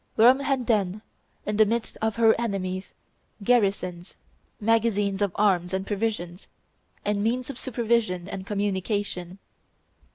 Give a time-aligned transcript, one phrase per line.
[0.17, 1.03] Rome had then,
[1.45, 2.95] in the midst of her enemies,
[3.43, 4.15] garrisons,
[4.59, 6.47] magazines of arms and provisions,
[7.05, 9.37] and means of supervision and communication.